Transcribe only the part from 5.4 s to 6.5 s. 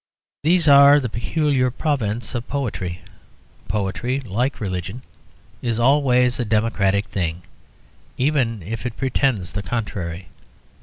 is always a